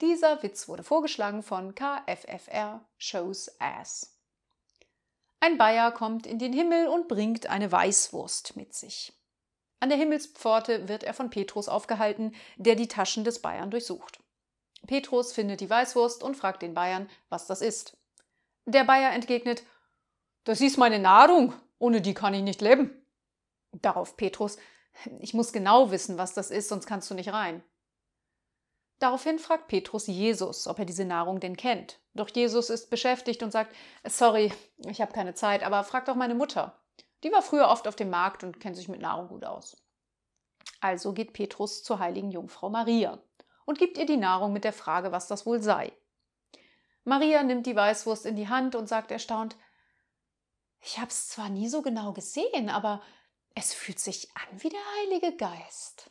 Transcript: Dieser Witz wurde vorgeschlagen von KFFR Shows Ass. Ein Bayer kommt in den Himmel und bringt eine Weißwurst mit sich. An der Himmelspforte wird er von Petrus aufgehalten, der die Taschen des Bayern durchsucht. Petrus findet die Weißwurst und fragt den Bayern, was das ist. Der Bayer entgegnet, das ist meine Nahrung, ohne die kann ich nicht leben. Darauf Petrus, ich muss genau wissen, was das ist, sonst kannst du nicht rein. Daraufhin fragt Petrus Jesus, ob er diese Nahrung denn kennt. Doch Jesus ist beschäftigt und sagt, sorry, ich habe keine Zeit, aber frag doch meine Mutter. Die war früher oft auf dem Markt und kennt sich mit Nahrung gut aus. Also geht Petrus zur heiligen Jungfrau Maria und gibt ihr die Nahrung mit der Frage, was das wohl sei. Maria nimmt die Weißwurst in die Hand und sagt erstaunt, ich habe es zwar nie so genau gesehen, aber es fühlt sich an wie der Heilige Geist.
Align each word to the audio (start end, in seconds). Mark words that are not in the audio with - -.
Dieser 0.00 0.42
Witz 0.42 0.66
wurde 0.66 0.82
vorgeschlagen 0.82 1.42
von 1.42 1.74
KFFR 1.74 2.80
Shows 2.96 3.50
Ass. 3.58 4.16
Ein 5.40 5.58
Bayer 5.58 5.92
kommt 5.92 6.26
in 6.26 6.38
den 6.38 6.54
Himmel 6.54 6.88
und 6.88 7.06
bringt 7.06 7.48
eine 7.48 7.70
Weißwurst 7.70 8.56
mit 8.56 8.72
sich. 8.72 9.12
An 9.78 9.90
der 9.90 9.98
Himmelspforte 9.98 10.88
wird 10.88 11.04
er 11.04 11.12
von 11.12 11.28
Petrus 11.28 11.68
aufgehalten, 11.68 12.34
der 12.56 12.76
die 12.76 12.88
Taschen 12.88 13.24
des 13.24 13.40
Bayern 13.42 13.70
durchsucht. 13.70 14.20
Petrus 14.86 15.32
findet 15.32 15.60
die 15.60 15.68
Weißwurst 15.68 16.22
und 16.22 16.36
fragt 16.36 16.62
den 16.62 16.72
Bayern, 16.72 17.10
was 17.28 17.46
das 17.46 17.60
ist. 17.60 17.98
Der 18.64 18.84
Bayer 18.84 19.12
entgegnet, 19.12 19.64
das 20.44 20.62
ist 20.62 20.78
meine 20.78 20.98
Nahrung, 20.98 21.52
ohne 21.78 22.00
die 22.00 22.14
kann 22.14 22.32
ich 22.32 22.42
nicht 22.42 22.62
leben. 22.62 22.90
Darauf 23.72 24.16
Petrus, 24.16 24.56
ich 25.18 25.34
muss 25.34 25.52
genau 25.52 25.90
wissen, 25.90 26.16
was 26.16 26.32
das 26.32 26.50
ist, 26.50 26.70
sonst 26.70 26.86
kannst 26.86 27.10
du 27.10 27.14
nicht 27.14 27.32
rein. 27.32 27.62
Daraufhin 29.00 29.38
fragt 29.38 29.68
Petrus 29.68 30.06
Jesus, 30.06 30.66
ob 30.66 30.78
er 30.78 30.84
diese 30.84 31.06
Nahrung 31.06 31.40
denn 31.40 31.56
kennt. 31.56 31.98
Doch 32.14 32.28
Jesus 32.28 32.68
ist 32.68 32.90
beschäftigt 32.90 33.42
und 33.42 33.50
sagt, 33.50 33.74
sorry, 34.04 34.52
ich 34.86 35.00
habe 35.00 35.12
keine 35.12 35.34
Zeit, 35.34 35.62
aber 35.62 35.82
frag 35.84 36.04
doch 36.04 36.14
meine 36.14 36.34
Mutter. 36.34 36.78
Die 37.24 37.32
war 37.32 37.40
früher 37.40 37.68
oft 37.68 37.88
auf 37.88 37.96
dem 37.96 38.10
Markt 38.10 38.44
und 38.44 38.60
kennt 38.60 38.76
sich 38.76 38.88
mit 38.88 39.00
Nahrung 39.00 39.28
gut 39.28 39.44
aus. 39.44 39.82
Also 40.80 41.14
geht 41.14 41.32
Petrus 41.32 41.82
zur 41.82 41.98
heiligen 41.98 42.30
Jungfrau 42.30 42.68
Maria 42.68 43.18
und 43.64 43.78
gibt 43.78 43.96
ihr 43.96 44.06
die 44.06 44.18
Nahrung 44.18 44.52
mit 44.52 44.64
der 44.64 44.72
Frage, 44.74 45.12
was 45.12 45.28
das 45.28 45.46
wohl 45.46 45.62
sei. 45.62 45.92
Maria 47.04 47.42
nimmt 47.42 47.66
die 47.66 47.76
Weißwurst 47.76 48.26
in 48.26 48.36
die 48.36 48.48
Hand 48.48 48.74
und 48.74 48.86
sagt 48.86 49.10
erstaunt, 49.10 49.56
ich 50.82 50.98
habe 50.98 51.08
es 51.08 51.28
zwar 51.28 51.48
nie 51.48 51.68
so 51.68 51.80
genau 51.80 52.12
gesehen, 52.12 52.68
aber 52.68 53.02
es 53.54 53.72
fühlt 53.72 53.98
sich 53.98 54.28
an 54.34 54.62
wie 54.62 54.68
der 54.68 54.80
Heilige 54.98 55.36
Geist. 55.36 56.10